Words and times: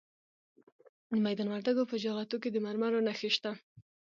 د 1.13 1.15
میدان 1.25 1.47
وردګو 1.49 1.89
په 1.91 1.95
جغتو 2.03 2.35
کې 2.41 2.49
د 2.51 2.57
مرمرو 2.65 3.05
نښې 3.07 3.29
شته. 3.35 3.51